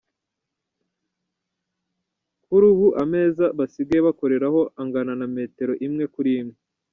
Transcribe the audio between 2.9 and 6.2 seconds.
ameza basigaye bakoreraho angara na metero imwe